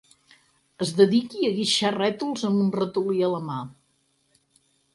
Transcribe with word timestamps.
Es 0.85 0.93
dediqui 1.01 1.49
a 1.49 1.51
guixar 1.59 1.93
rètols 1.97 2.47
amb 2.51 2.63
un 2.65 2.73
ratolí 2.79 3.23
a 3.29 3.33
la 3.35 3.45
mà. 3.51 3.61